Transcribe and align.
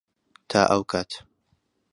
تا 0.49 0.61
ئەو 0.71 0.81
کات. 0.91 1.09